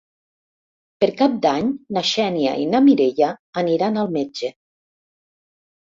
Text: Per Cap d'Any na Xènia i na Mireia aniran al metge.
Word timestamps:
Per 1.03 1.09
Cap 1.19 1.35
d'Any 1.43 1.69
na 1.99 2.03
Xènia 2.13 2.57
i 2.65 2.67
na 2.73 2.83
Mireia 2.89 3.31
aniran 3.67 4.05
al 4.07 4.13
metge. 4.21 4.55